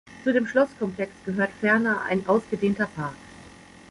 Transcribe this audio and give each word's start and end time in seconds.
Zu 0.23 0.33
dem 0.33 0.47
Schlosskomplex 0.47 1.11
gehört 1.27 1.51
ferner 1.61 2.01
ein 2.05 2.27
ausgedehnter 2.27 2.87
Park. 2.87 3.13